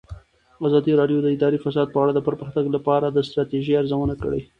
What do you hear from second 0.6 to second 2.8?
ازادي راډیو د اداري فساد په اړه د پرمختګ